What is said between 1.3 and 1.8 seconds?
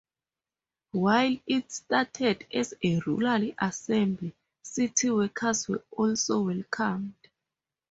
it